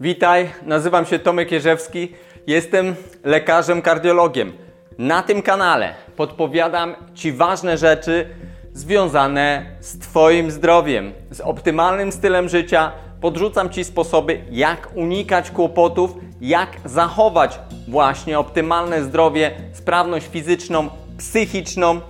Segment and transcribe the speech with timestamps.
[0.00, 2.12] Witaj, nazywam się Tomek Jerzewski,
[2.46, 4.52] jestem lekarzem kardiologiem.
[4.98, 8.28] Na tym kanale podpowiadam Ci ważne rzeczy
[8.72, 12.92] związane z Twoim zdrowiem, z optymalnym stylem życia.
[13.20, 17.58] Podrzucam Ci sposoby, jak unikać kłopotów, jak zachować
[17.88, 20.88] właśnie optymalne zdrowie, sprawność fizyczną,
[21.18, 22.00] psychiczną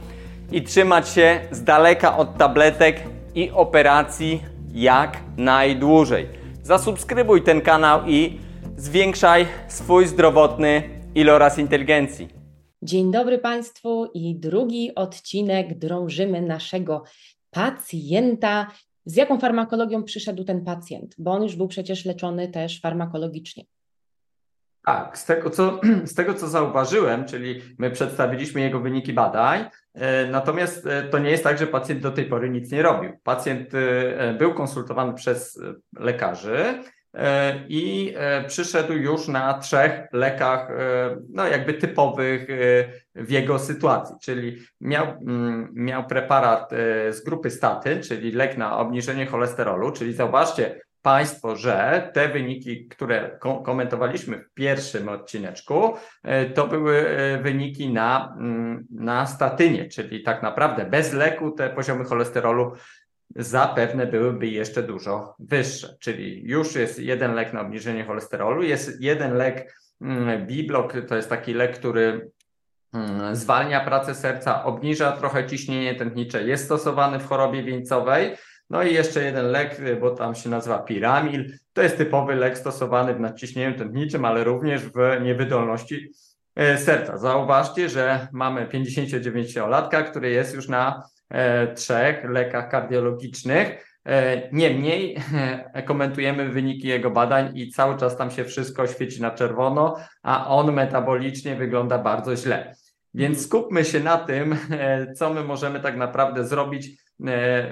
[0.52, 3.00] i trzymać się z daleka od tabletek
[3.34, 4.42] i operacji
[4.74, 6.45] jak najdłużej.
[6.66, 8.38] Zasubskrybuj ten kanał i
[8.76, 10.82] zwiększaj swój zdrowotny
[11.14, 12.28] iloraz inteligencji.
[12.82, 17.02] Dzień dobry Państwu i drugi odcinek drążymy naszego
[17.50, 18.70] pacjenta.
[19.04, 21.14] Z jaką farmakologią przyszedł ten pacjent?
[21.18, 23.64] Bo on już był przecież leczony też farmakologicznie.
[24.86, 29.64] Tak, z tego, co, z tego co zauważyłem, czyli my przedstawiliśmy jego wyniki badań,
[29.94, 33.10] e, natomiast e, to nie jest tak, że pacjent do tej pory nic nie robił.
[33.22, 35.60] Pacjent e, był konsultowany przez
[35.98, 36.82] lekarzy
[37.68, 38.14] i
[38.46, 40.68] przyszedł już na trzech lekach,
[41.28, 42.46] no jakby typowych
[43.14, 46.70] w jego sytuacji, czyli miał, mm, miał preparat
[47.10, 53.38] z grupy staty, czyli lek na obniżenie cholesterolu, czyli zauważcie, Państwo, że te wyniki, które
[53.64, 60.42] komentowaliśmy w pierwszym odcineczku, e, to były e, wyniki na, mm, na statynie, czyli tak
[60.42, 62.72] naprawdę bez leku te poziomy cholesterolu
[63.36, 65.96] zapewne byłyby jeszcze dużo wyższe.
[66.00, 71.28] Czyli już jest jeden lek na obniżenie cholesterolu, jest jeden lek mm, Biblok, to jest
[71.28, 72.30] taki lek, który
[72.94, 78.36] mm, zwalnia pracę serca, obniża trochę ciśnienie tętnicze, jest stosowany w chorobie wieńcowej.
[78.70, 81.52] No i jeszcze jeden lek, bo tam się nazywa Piramil.
[81.72, 86.12] To jest typowy lek stosowany w nadciśnieniu tętniczym, ale również w niewydolności
[86.56, 87.18] e, serca.
[87.18, 93.96] Zauważcie, że mamy 59-latka, który jest już na e, trzech lekach kardiologicznych.
[94.04, 95.16] E, niemniej
[95.86, 100.72] komentujemy wyniki jego badań i cały czas tam się wszystko świeci na czerwono, a on
[100.72, 102.74] metabolicznie wygląda bardzo źle.
[103.14, 104.56] Więc skupmy się na tym,
[105.16, 106.88] co my możemy tak naprawdę zrobić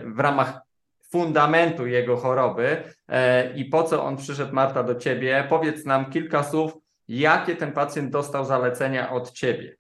[0.05, 0.65] w ramach
[1.14, 5.47] fundamentu jego choroby e, i po co on przyszedł, Marta, do ciebie.
[5.48, 6.72] Powiedz nam kilka słów,
[7.08, 9.76] jakie ten pacjent dostał zalecenia od ciebie.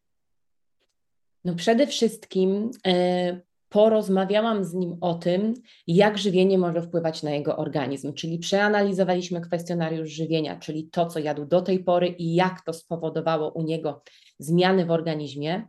[1.44, 5.54] No przede wszystkim e, porozmawiałam z nim o tym,
[5.86, 11.44] jak żywienie może wpływać na jego organizm, czyli przeanalizowaliśmy kwestionariusz żywienia, czyli to, co jadł
[11.44, 14.02] do tej pory i jak to spowodowało u niego
[14.38, 15.66] zmiany w organizmie.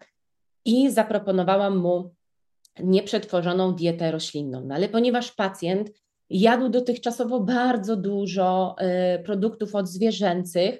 [0.65, 2.15] I zaproponowałam mu
[2.79, 4.65] nieprzetworzoną dietę roślinną.
[4.65, 5.91] No ale ponieważ pacjent
[6.29, 8.75] jadł dotychczasowo bardzo dużo
[9.19, 10.79] y, produktów odzwierzęcych,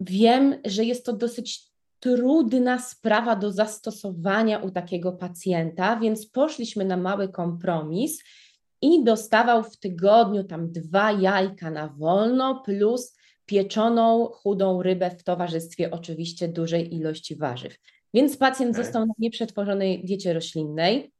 [0.00, 1.66] wiem, że jest to dosyć
[2.00, 8.22] trudna sprawa do zastosowania u takiego pacjenta, więc poszliśmy na mały kompromis
[8.82, 13.16] i dostawał w tygodniu tam dwa jajka na wolno plus
[13.46, 17.76] pieczoną chudą rybę w towarzystwie oczywiście dużej ilości warzyw.
[18.16, 18.84] Więc pacjent okay.
[18.84, 21.12] został na nieprzetworzonej diecie roślinnej.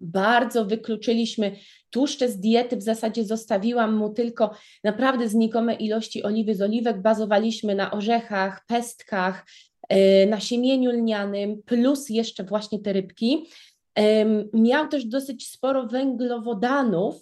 [0.00, 1.56] Bardzo wykluczyliśmy
[1.90, 7.02] tłuszcze z diety, w zasadzie zostawiłam mu tylko naprawdę znikome ilości oliwy z oliwek.
[7.02, 9.46] Bazowaliśmy na orzechach, pestkach,
[9.88, 13.46] e, na siemieniu lnianym, plus jeszcze właśnie te rybki.
[14.52, 17.14] Miał też dosyć sporo węglowodanów,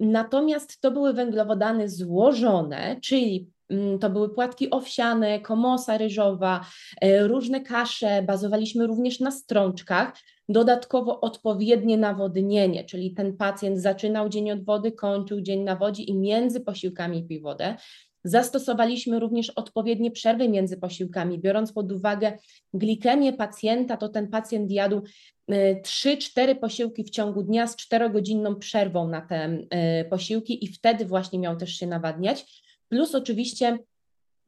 [0.00, 3.53] natomiast to były węglowodany złożone, czyli
[4.00, 6.66] to były płatki owsiane, komosa ryżowa,
[7.00, 10.12] e, różne kasze, bazowaliśmy również na strączkach.
[10.48, 16.14] Dodatkowo odpowiednie nawodnienie, czyli ten pacjent zaczynał dzień od wody, kończył dzień na wodzie i
[16.14, 17.76] między posiłkami pił wodę.
[18.24, 22.38] Zastosowaliśmy również odpowiednie przerwy między posiłkami, biorąc pod uwagę
[22.74, 25.02] glikemię pacjenta, to ten pacjent jadł
[25.50, 31.04] 3-4 e, posiłki w ciągu dnia z 4-godzinną przerwą na te e, posiłki i wtedy
[31.04, 32.63] właśnie miał też się nawadniać.
[32.94, 33.78] Plus oczywiście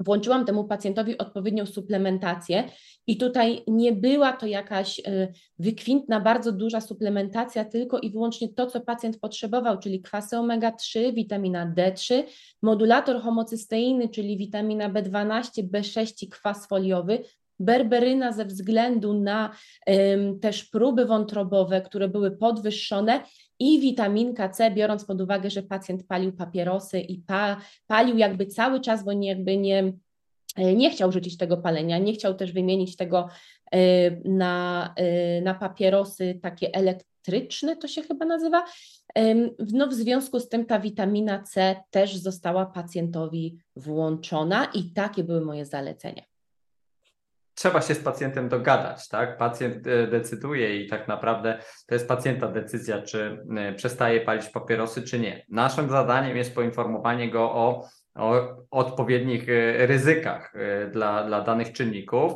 [0.01, 2.65] włączyłam temu pacjentowi odpowiednią suplementację
[3.07, 8.67] i tutaj nie była to jakaś y, wykwintna, bardzo duża suplementacja, tylko i wyłącznie to,
[8.67, 12.23] co pacjent potrzebował, czyli kwasy omega-3, witamina D3,
[12.63, 17.19] modulator homocysteiny, czyli witamina B12, B6 i kwas foliowy,
[17.61, 19.51] berberyna ze względu na
[19.87, 23.21] um, też próby wątrobowe, które były podwyższone
[23.59, 28.81] i witaminka C, biorąc pod uwagę, że pacjent palił papierosy i pa, palił jakby cały
[28.81, 29.93] czas, bo nie, jakby nie,
[30.57, 33.29] e, nie chciał rzucić tego palenia, nie chciał też wymienić tego
[33.73, 38.65] e, na, e, na papierosy takie elektryczne, to się chyba nazywa.
[39.73, 45.41] No, w związku z tym ta witamina C też została pacjentowi włączona i takie były
[45.41, 46.23] moje zalecenia
[47.57, 49.37] trzeba się z pacjentem dogadać, tak?
[49.37, 55.03] Pacjent e, decyduje i tak naprawdę to jest pacjenta decyzja, czy e, przestaje palić papierosy,
[55.03, 55.47] czy nie.
[55.49, 60.53] Naszym zadaniem jest poinformowanie go o o odpowiednich e, ryzykach
[60.93, 62.33] dla, dla danych czynników.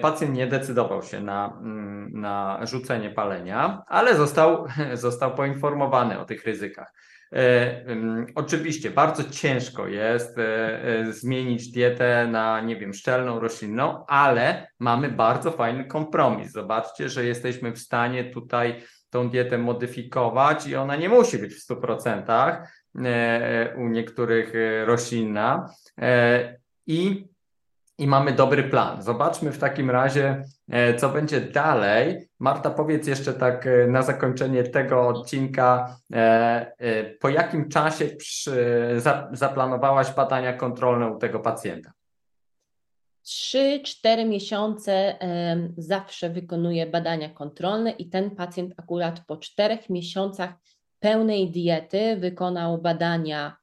[0.00, 6.44] Pacjent nie decydował się na, mm, na rzucenie palenia, ale został, został poinformowany o tych
[6.44, 6.92] ryzykach.
[7.34, 7.84] E,
[8.34, 15.08] Oczywiście bardzo ciężko jest e, e, zmienić dietę na, nie wiem, szczelną, roślinną, ale mamy
[15.08, 16.52] bardzo fajny kompromis.
[16.52, 21.68] Zobaczcie, że jesteśmy w stanie tutaj tą dietę modyfikować i ona nie musi być w
[21.68, 22.56] 100%
[23.04, 24.52] e, u niektórych
[24.84, 25.70] roślinna.
[26.86, 27.28] I
[27.98, 29.02] i mamy dobry plan.
[29.02, 32.28] Zobaczmy w takim razie, e, co będzie dalej.
[32.38, 39.28] Marta, powiedz jeszcze tak e, na zakończenie tego odcinka, e, po jakim czasie przy, za,
[39.32, 41.92] zaplanowałaś badania kontrolne u tego pacjenta?
[43.24, 45.18] 3-4 miesiące
[45.76, 50.50] zawsze wykonuję badania kontrolne i ten pacjent akurat po 4 miesiącach
[51.00, 53.56] pełnej diety wykonał badania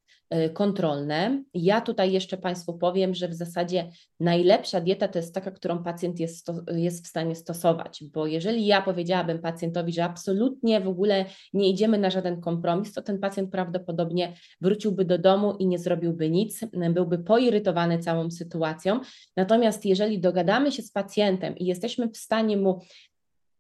[0.54, 1.44] kontrolne.
[1.54, 3.90] Ja tutaj jeszcze Państwu powiem, że w zasadzie
[4.20, 8.82] najlepsza dieta to jest taka, którą pacjent jest, jest w stanie stosować, bo jeżeli ja
[8.82, 14.34] powiedziałabym pacjentowi, że absolutnie w ogóle nie idziemy na żaden kompromis, to ten pacjent prawdopodobnie
[14.62, 16.60] wróciłby do domu i nie zrobiłby nic,
[16.94, 19.00] byłby poirytowany całą sytuacją.
[19.38, 22.80] Natomiast jeżeli dogadamy się z pacjentem i jesteśmy w stanie mu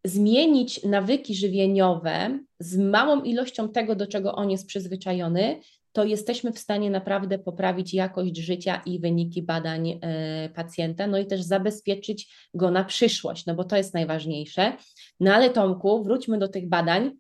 [0.06, 5.60] zmienić nawyki żywieniowe z małą ilością tego, do czego on jest przyzwyczajony,
[5.92, 11.26] to jesteśmy w stanie naprawdę poprawić jakość życia i wyniki badań e, pacjenta, no i
[11.26, 14.78] też zabezpieczyć go na przyszłość, no bo to jest najważniejsze.
[15.20, 17.12] No ale Tomku, wróćmy do tych badań.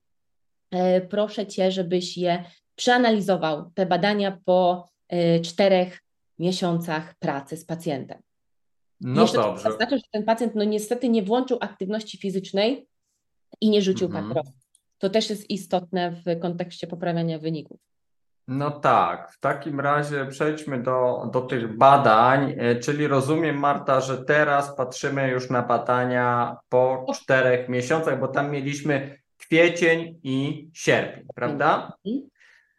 [0.71, 2.43] E, Proszę Cię, żebyś je
[2.75, 5.99] przeanalizował, te badania po e, czterech
[6.39, 8.21] miesiącach pracy z pacjentem.
[9.01, 9.63] No Jeszcze dobrze.
[9.63, 12.87] tylko zaznaczę, że ten pacjent no niestety nie włączył aktywności fizycznej
[13.61, 14.27] i nie rzucił Mhm.
[14.27, 14.51] papierosa.
[14.97, 17.79] To też jest istotne w kontekście poprawiania wyników.
[18.53, 24.25] No tak, w takim razie przejdźmy do, do tych badań, e, czyli rozumiem Marta, że
[24.25, 31.91] teraz patrzymy już na badania po czterech miesiącach, bo tam mieliśmy kwiecień i sierpień, prawda?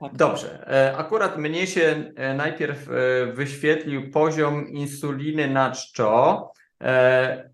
[0.00, 0.12] Tak.
[0.14, 0.66] Dobrze.
[0.72, 2.88] E, Akurat mnie się e, najpierw
[3.32, 6.50] wyświetlił poziom insuliny na czczo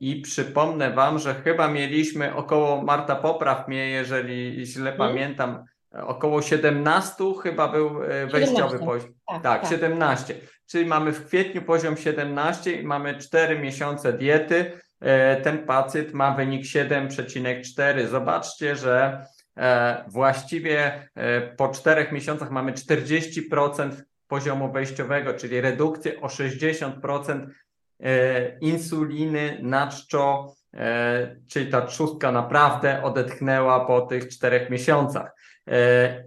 [0.01, 5.11] i przypomnę Wam, że chyba mieliśmy około, Marta popraw mnie, jeżeli źle Mhm.
[5.11, 8.79] pamiętam, około 17 chyba był e, wejściowy 17.
[8.79, 9.11] poziom.
[9.27, 9.71] Tak, Tak, tak.
[9.71, 10.35] 17.
[10.67, 14.81] Czyli mamy w kwietniu poziom 17 i mamy 4 miesiące diety.
[15.01, 18.07] E, Ten pacjent ma wynik 7,4.
[18.07, 19.25] Zobaczcie, że
[19.57, 21.09] e, właściwie
[21.57, 23.91] po 4 miesiącach mamy 40%
[24.29, 27.47] poziomu wejściowego, czyli redukcję o 60%
[28.01, 30.55] e, insuliny na czczo,
[31.49, 35.38] czyli ta trzustka naprawdę odetchnęła po tych 4 miesiącach.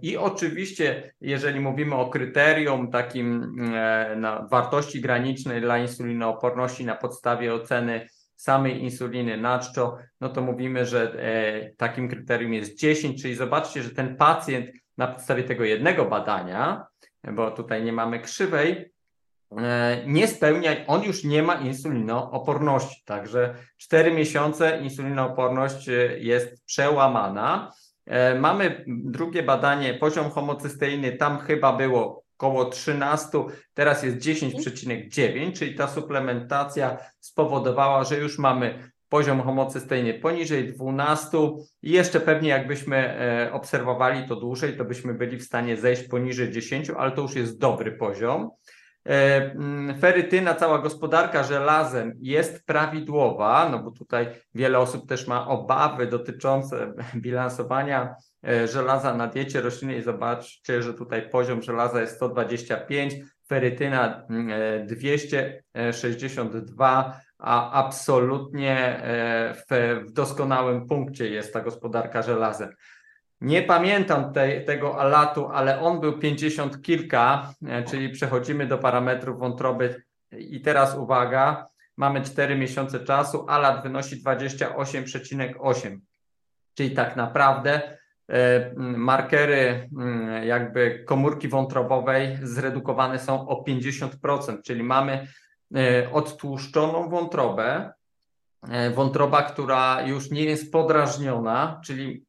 [0.02, 8.08] I oczywiście, jeżeli mówimy o kryterium takim e, wartości granicznej dla insulinooporności na podstawie oceny
[8.36, 13.82] samej insuliny na czczo, no to mówimy, że e, takim kryterium jest 10, czyli zobaczcie,
[13.82, 16.86] że ten pacjent na podstawie tego jednego badania,
[17.32, 18.92] bo tutaj nie mamy krzywej,
[19.58, 27.72] e, nie spełnia, on już nie ma insulinooporności, także 4 miesiące insulinooporność jest przełamana.
[28.06, 33.28] E, Mamy drugie badanie, poziom homocysteiny, tam chyba było około 13,
[33.74, 41.38] teraz jest 10,9, czyli ta suplementacja spowodowała, że już mamy poziom homocysteiny poniżej 12
[41.82, 46.50] i jeszcze pewnie jakbyśmy e, obserwowali to dłużej, to byśmy byli w stanie zejść poniżej
[46.50, 48.50] 10, ale to już jest dobry poziom.
[49.08, 55.48] E, mm, Ferytyna, cała gospodarka żelazem jest prawidłowa, no bo tutaj wiele osób też ma
[55.48, 56.92] obawy dotyczące
[57.24, 58.14] bilansowania
[58.48, 60.02] e, żelaza na diecie roślinnej.
[60.02, 63.14] Zobaczcie, że tutaj poziom żelaza jest 125,
[63.46, 69.02] ferytyna mm, e, 262, a absolutnie
[69.70, 72.68] w doskonałym punkcie jest ta gospodarka żelazem.
[73.42, 79.38] Nie pamiętam tej, tego alatu, ale on był 50 kilka, e, czyli przechodzimy do parametrów
[79.38, 80.02] wątroby.
[80.32, 85.98] I teraz uwaga, mamy 4 miesiące czasu, alat wynosi 28,8,
[86.74, 89.88] czyli tak naprawdę e, markery
[90.44, 95.26] jakby komórki wątrobowej zredukowane są o 50%, czyli mamy
[95.76, 97.92] e, odtłuszczoną wątrobę,
[98.94, 102.24] wątroba, która już nie jest podrażniona, czyli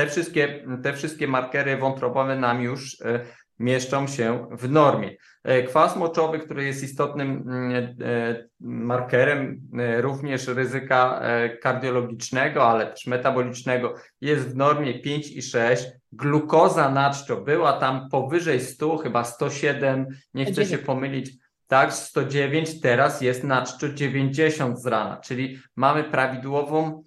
[0.00, 3.20] te wszystkie, te wszystkie markery wątrobowe nam już e,
[3.58, 5.16] mieszczą się w normie.
[5.44, 9.60] E, Kwas moczowy, który jest istotnym mm, e, markerem
[10.00, 11.22] również ryzyka
[11.62, 15.76] kardiologicznego, ale też metabolicznego, jest w normie 5,6.
[16.12, 20.86] Glukoza na czczo była tam powyżej 100, chyba 107, nie chcę się 109.
[20.86, 21.30] pomylić,
[21.66, 27.02] tak, 109, teraz jest na czczo 90 z rana, czyli mamy prawidłową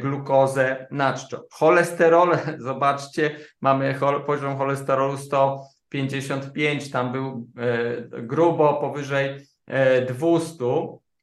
[0.00, 1.46] glukozę na czczo.
[1.52, 10.64] Cholesterol, zobaczcie, mamy poziom cholesterolu 155, tam był e, grubo powyżej e, 200.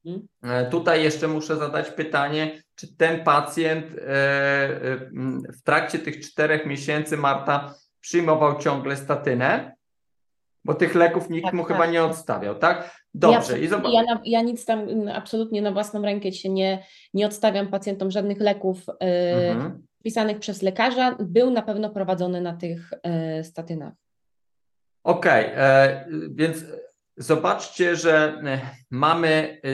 [0.05, 0.27] Mhm.
[0.43, 4.97] E, Tutaj jeszcze muszę zadać pytanie, czy ten pacjent e, e,
[5.53, 9.75] w trakcie tych czterech miesięcy, Marta, przyjmował ciągle statynę?
[10.65, 11.71] Bo tych leków nikt Tak, mu tak.
[11.71, 12.98] chyba nie odstawiał, tak?
[13.13, 13.59] Ja, Dobrze.
[13.59, 13.93] I zobacz.
[13.93, 18.11] ja, na, ja nic tam mm, absolutnie na własną rękę się nie, nie odstawiam pacjentom
[18.11, 19.05] żadnych leków y,
[19.51, 19.87] Mhm.
[20.03, 21.15] pisanych przez lekarza.
[21.19, 22.93] Był na pewno prowadzony na tych
[23.39, 23.93] y, statynach.
[25.03, 26.65] Okej, e, więc
[27.17, 28.59] zobaczcie, że e,
[28.91, 29.69] mamy e,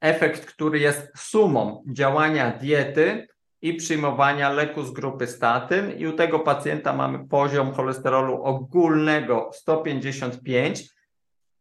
[0.00, 3.26] efekt, który jest sumą działania diety
[3.62, 10.95] i przyjmowania leku z grupy statyn i u tego pacjenta mamy poziom cholesterolu ogólnego 155.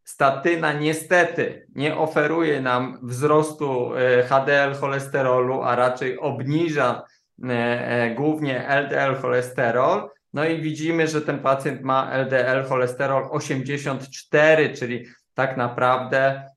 [0.06, 7.04] Statyna niestety nie oferuje nam wzrostu e, HDL cholesterolu, a raczej obniża
[7.44, 10.10] e, e, głównie LDL cholesterol.
[10.34, 16.50] No i widzimy, że ten pacjent ma LDL cholesterol 84, czyli tak naprawdę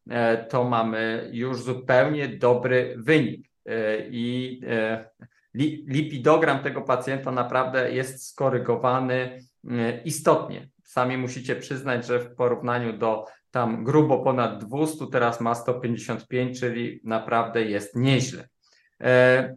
[0.49, 3.49] to mamy już zupełnie dobry wynik.
[4.11, 4.61] I
[5.55, 9.39] li- lipidogram tego pacjenta naprawdę jest skorygowany
[10.05, 10.69] istotnie.
[10.89, 17.01] Sami musicie przyznać, że w porównaniu do tam grubo ponad 200, teraz ma 155, czyli
[17.05, 18.49] naprawdę jest nieźle.
[19.03, 19.55] E,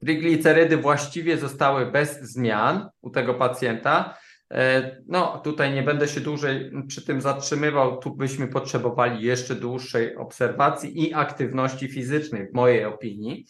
[0.00, 4.18] Triglicerydy właściwie zostały bez zmian u tego pacjenta.
[4.50, 7.96] E, No, tutaj nie będę się dłużej przy tym zatrzymywał.
[7.96, 13.46] Tu byśmy potrzebowali jeszcze dłuższej obserwacji i aktywności fizycznej, w mojej opinii,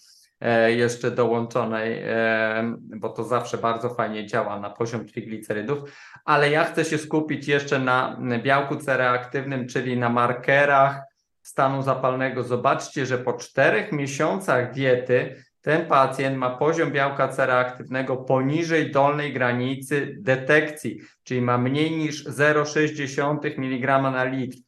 [0.69, 5.79] jeszcze dołączonej, e, bo to zawsze bardzo fajnie działa na poziom triglicerydów.
[6.25, 11.01] Ale ja chcę się skupić jeszcze na białku C-reaktywnym, czyli na markerach
[11.43, 12.43] stanu zapalnego.
[12.43, 20.17] Zobaczcie, że po czterech miesiącach diety ten pacjent ma poziom białka C-reaktywnego poniżej dolnej granicy
[20.21, 24.59] detekcji, czyli ma mniej niż 0,6 mg na litr.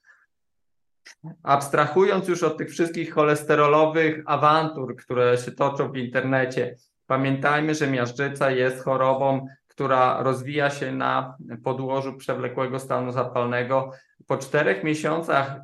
[1.43, 6.75] Abstrahując już od tych wszystkich cholesterolowych awantur, które się toczą w internecie,
[7.07, 13.91] pamiętajmy, że miażdżyca jest chorobą, która rozwija się na podłożu przewlekłego stanu zapalnego.
[14.27, 15.63] Po czterech miesiącach e,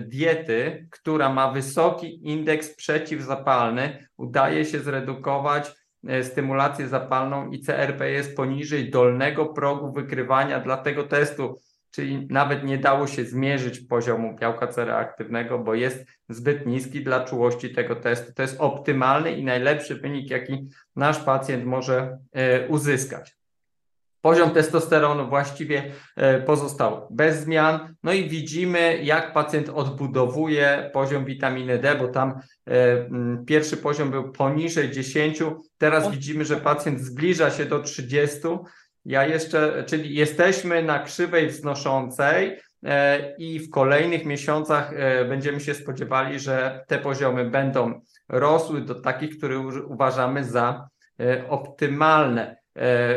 [0.00, 5.72] diety, która ma wysoki indeks przeciwzapalny, udaje się zredukować
[6.08, 11.60] e, stymulację zapalną i CRP jest poniżej dolnego progu wykrywania dla tego testu,
[11.92, 17.24] czyli nawet nie dało się zmierzyć poziomu białka C reaktywnego, bo jest zbyt niski dla
[17.24, 18.32] czułości tego testu.
[18.32, 23.36] To jest optymalny i najlepszy wynik, jaki nasz pacjent może e, uzyskać.
[24.20, 27.94] Poziom testosteronu właściwie e, pozostał bez zmian.
[28.02, 34.32] No i widzimy, jak pacjent odbudowuje poziom witaminy D, bo tam e, pierwszy poziom był
[34.32, 35.42] poniżej 10.
[35.78, 38.38] Teraz widzimy, że pacjent zbliża się do 30.
[39.04, 45.74] Ja jeszcze, czyli jesteśmy na krzywej wznoszącej e, i w kolejnych miesiącach e, będziemy się
[45.74, 50.88] spodziewali, że te poziomy będą rosły do takich, które uważamy za
[51.20, 52.62] e, optymalne.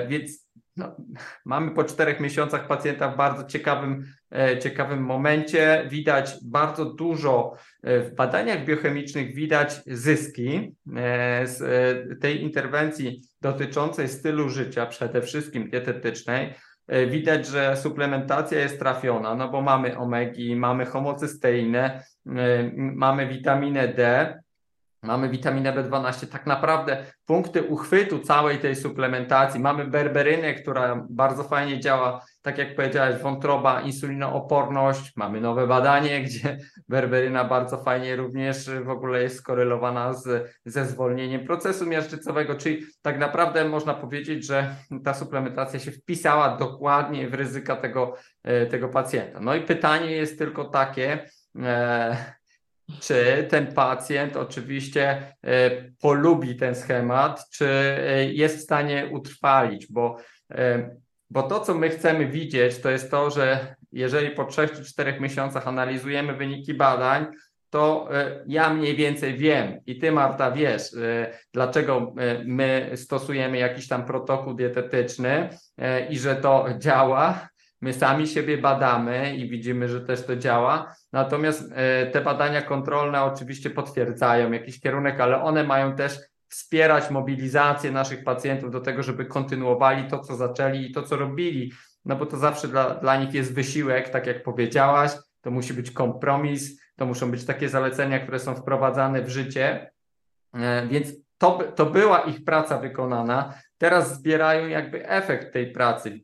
[0.08, 0.45] Więc
[0.78, 0.96] no,
[1.46, 5.88] mamy po czterech miesiącach pacjenta w bardzo ciekawym, e, ciekawym momencie.
[5.90, 14.50] Widać bardzo dużo e, w badaniach biochemicznych, widać zyski e, z tej interwencji dotyczącej stylu
[14.50, 16.54] życia, przede wszystkim dietetycznej.
[17.10, 22.04] Widać, że suplementacja jest trafiona, no bo mamy omegi, mamy homocysteinę,
[22.76, 24.34] mamy witaminę D,
[25.06, 29.60] Mamy witaminę B12, tak naprawdę punkty uchwytu całej tej suplementacji.
[29.60, 35.14] Mamy berberynę, która bardzo fajnie działa, tak jak powiedziałeś, wątroba, insulinooporność.
[35.16, 36.58] Mamy nowe badanie, gdzie
[36.90, 43.20] berberyna bardzo fajnie również w ogóle jest skorelowana z, ze zwolnieniem procesu miażdżycowego, czyli tak
[43.20, 49.40] naprawdę można powiedzieć, że ta suplementacja się wpisała dokładnie w ryzyka tego, e, tego pacjenta.
[49.40, 51.30] No i pytanie jest tylko takie,
[51.64, 52.36] e,
[53.00, 60.18] czy ten pacjent oczywiście e, polubi ten schemat, czy e, jest w stanie utrwalić, bo,
[60.52, 60.90] e,
[61.30, 65.20] bo to, co my chcemy widzieć, to jest to, że jeżeli po 3 czy 4
[65.20, 67.26] miesiącach analizujemy wyniki badań,
[67.70, 68.10] to
[68.48, 70.82] ja mniej więcej wiem i ty Marta wiesz,
[71.54, 72.14] dlaczego
[72.46, 75.50] my stosujemy jakiś tam protokół dietetyczny
[76.10, 77.50] i że to działa.
[77.82, 80.96] My sami siebie badamy i widzimy, że też to działa.
[81.16, 81.74] Natomiast
[82.14, 88.72] te badania kontrolne oczywiście potwierdzają jakiś kierunek, ale one mają też wspierać mobilizację naszych pacjentów
[88.72, 91.72] do tego, żeby kontynuowali to, co zaczęli i to, co robili,
[92.06, 95.92] no bo to zawsze dla, dla nich jest wysiłek, tak jak powiedziałaś, to musi być
[95.92, 99.92] kompromis, to muszą być takie zalecenia, które są wprowadzane w życie,
[100.54, 101.08] e, więc
[101.38, 103.54] to, to była ich praca wykonana.
[103.78, 106.20] Teraz zbierają jakby efekt tej pracy.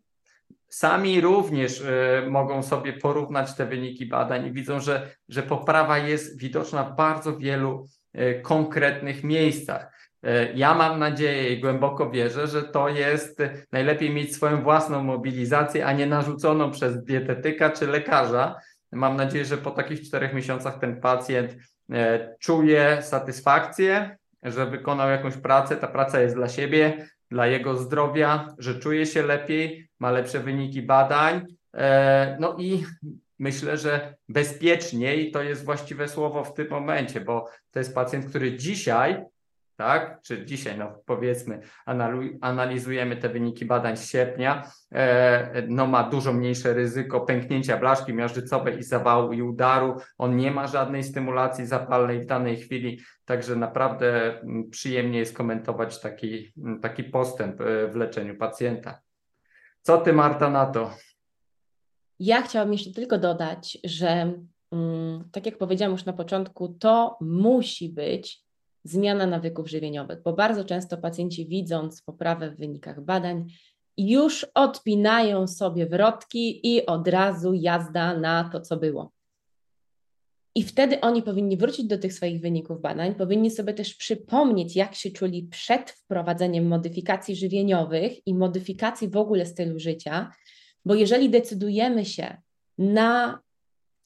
[0.73, 6.39] Sami również y, mogą sobie porównać te wyniki badań i widzą, że, że poprawa jest
[6.39, 9.93] widoczna w bardzo wielu y, konkretnych miejscach.
[10.25, 15.85] Y, ja mam nadzieję i głęboko wierzę, że to jest najlepiej mieć swoją własną mobilizację,
[15.85, 18.55] a nie narzuconą przez dietetyka czy lekarza,
[18.91, 21.55] Mam nadzieję, że po takich czterech miesiącach ten pacjent
[21.91, 25.77] e, czuje satysfakcję, że wykonał jakąś pracę.
[25.77, 30.81] Ta praca jest dla siebie, dla jego zdrowia, że czuje się lepiej, ma lepsze wyniki
[30.81, 31.45] badań.
[31.73, 32.83] E, no i
[33.39, 38.57] myślę, że bezpieczniej to jest właściwe słowo w tym momencie, bo to jest pacjent, który
[38.57, 39.25] dzisiaj
[39.81, 40.21] tak?
[40.21, 41.61] Czy dzisiaj, no powiedzmy,
[42.41, 48.79] analizujemy te wyniki badań z sierpnia, e, no ma dużo mniejsze ryzyko pęknięcia blaszki miażdżycowej
[48.79, 49.95] i zawału i udaru.
[50.17, 54.39] On nie ma żadnej stymulacji zapalnej w danej chwili, także naprawdę
[54.71, 58.99] przyjemnie jest komentować taki, taki postęp e, w leczeniu pacjenta.
[59.81, 60.91] Co ty, Marta, na to?
[62.19, 64.33] Ja chciałabym jeszcze tylko dodać, że
[64.71, 68.50] mm, tak jak powiedziałam już na początku, to musi być
[68.83, 73.47] zmiana nawyków żywieniowych, bo bardzo często pacjenci widząc poprawę w wynikach badań,
[73.97, 79.11] już odpinają sobie wrotki i od razu jazda na to, co było.
[80.55, 84.95] I wtedy oni powinni wrócić do tych swoich wyników badań, powinni sobie też przypomnieć, jak
[84.95, 90.31] się czuli przed wprowadzeniem modyfikacji żywieniowych i modyfikacji w ogóle stylu życia,
[90.85, 92.37] bo jeżeli decydujemy się
[92.77, 93.39] na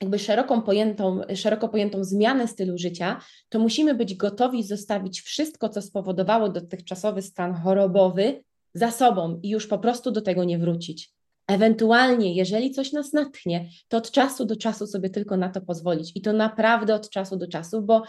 [0.02, 5.82] jakby szeroką pojętą, szeroko pojętą zmianę stylu życia, to musimy być gotowi zostawić wszystko, co
[5.82, 11.12] spowodowało dotychczasowy stan chorobowy za sobą i już po prostu do tego nie wrócić.
[11.48, 16.12] Ewentualnie, jeżeli coś nas natchnie, to od czasu do czasu sobie tylko na to pozwolić
[16.16, 18.04] i to naprawdę od czasu do czasu, bo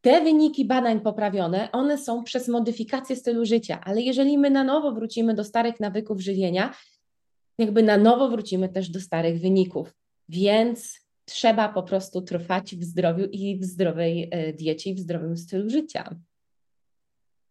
[0.00, 4.92] te wyniki badań poprawione, one są przez modyfikację stylu życia, ale jeżeli my na nowo
[4.92, 6.74] wrócimy do starych nawyków żywienia,
[7.58, 9.94] jakby na nowo wrócimy też do starych wyników.
[10.28, 15.36] Więc trzeba po prostu trwać w zdrowiu i w zdrowej e, diecie i w zdrowym
[15.36, 16.16] stylu życia.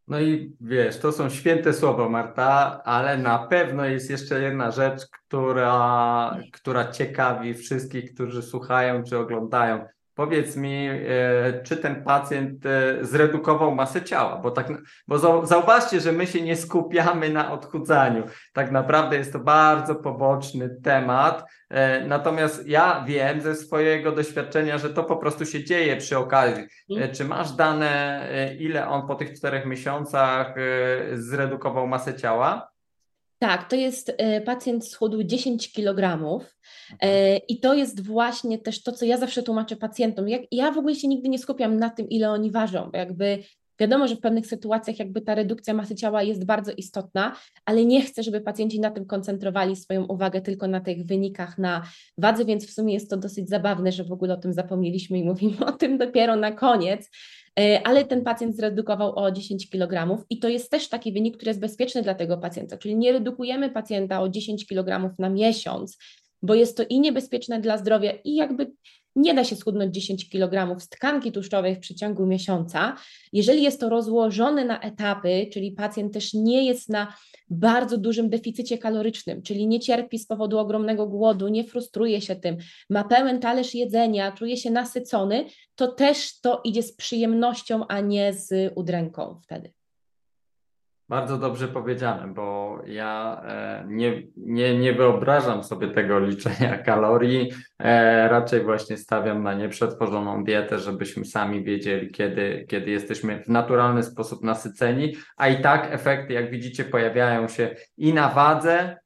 [0.07, 5.01] No i wiesz, to są święte słowa, Marta, ale na pewno jest jeszcze jedna rzecz,
[5.07, 9.86] która, która ciekawi wszystkich, którzy słuchają czy oglądają.
[10.15, 14.67] Powiedz mi, e, czy ten pacjent e, zredukował masę ciała, bo, tak,
[15.08, 18.23] bo zauważcie, że my się nie skupiamy na odchudzaniu.
[18.54, 21.52] Tak naprawdę jest to bardzo poboczny temat.
[21.69, 26.63] E, natomiast ja wiem ze swojego doświadczenia, że to po prostu się dzieje przy okazji.
[26.89, 27.13] Mhm.
[27.13, 28.23] Czy masz dane,
[28.60, 30.56] ile on po tych czterech miesiącach
[31.13, 32.72] zredukował masę ciała?
[33.43, 36.19] Tak, to jest e, pacjent schudł 10 kg
[37.47, 40.25] i to jest właśnie też to, co ja zawsze tłumaczę pacjentom.
[40.51, 43.43] Ja w ogóle się nigdy nie skupiam na tym, ile oni ważą, bo jakby
[43.79, 48.01] wiadomo, że w pewnych sytuacjach jakby ta redukcja masy ciała jest bardzo istotna, ale nie
[48.01, 51.83] chcę, żeby pacjenci na tym koncentrowali swoją uwagę tylko na tych wynikach na
[52.17, 55.23] wadze, więc w sumie jest to dosyć zabawne, że w ogóle o tym zapomnieliśmy i
[55.23, 57.09] mówimy o tym dopiero na koniec,
[57.59, 61.49] E, ale ten pacjent zredukował o 10 kg i to jest też taki wynik, który
[61.49, 65.97] jest bezpieczny dla tego pacjenta, czyli nie redukujemy pacjenta o 10 kg na miesiąc,
[66.41, 68.71] bo jest to i niebezpieczne dla zdrowia i jakby
[69.15, 72.95] nie da się schudnąć 10 kg z tkanki tłuszczowej w przeciągu miesiąca.
[73.34, 77.13] Jeżeli jest to rozłożone na etapy, czyli pacjent też nie jest na
[77.49, 82.58] bardzo dużym deficycie kalorycznym, czyli nie cierpi z powodu ogromnego głodu, nie frustruje się tym,
[82.89, 85.45] ma pełen talerz jedzenia, czuje się nasycony,
[85.76, 89.73] to też to idzie z przyjemnością, a nie z udręką wtedy.
[91.09, 97.51] Bardzo dobrze powiedziane, bo ja e, nie, nie, nie wyobrażam sobie tego liczenia kalorii.
[97.79, 104.03] E, raczej właśnie stawiam na nieprzetworzoną dietę, żebyśmy sami wiedzieli, kiedy, kiedy jesteśmy w naturalny
[104.03, 108.97] sposób nasyceni, a i tak efekty, jak widzicie, pojawiają się i na wadze,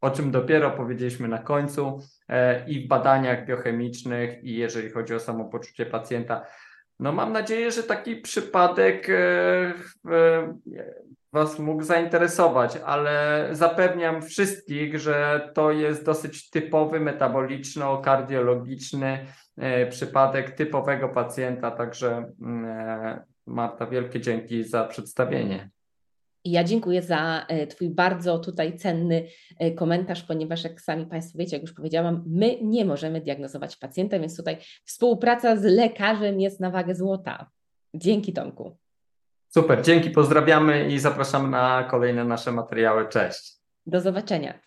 [0.00, 5.20] o czym dopiero powiedzieliśmy na końcu, e, i w badaniach biochemicznych, i jeżeli chodzi o
[5.20, 6.46] samopoczucie pacjenta.
[7.00, 9.08] No mam nadzieję, że taki przypadek
[11.34, 19.18] Was mógł zainteresować, ale zapewniam wszystkich, że to jest dosyć typowy metaboliczno-kardiologiczny
[19.56, 25.70] e, przypadek typowego pacjenta, także mm, e, Marta, wielkie dzięki za przedstawienie.
[26.44, 29.26] Ja dziękuję za e, Twój bardzo tutaj cenny
[29.76, 34.36] komentarz, ponieważ jak sami Państwo wiecie, jak już powiedziałam, my nie możemy diagnozować pacjenta, więc
[34.36, 37.50] tutaj współpraca z lekarzem jest na wagę złota.
[37.94, 38.83] Dzięki Tomku.
[39.54, 43.08] Super, dzięki, pozdrawiamy i zapraszamy na kolejne nasze materiały.
[43.08, 43.56] Cześć.
[43.86, 44.60] Do zobaczenia.